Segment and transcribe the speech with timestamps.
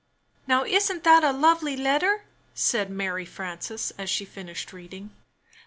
[0.01, 2.23] 'Xovely "Now, isn't that a lovely letter!"
[2.55, 5.11] said Mary Frances, as she finished reading.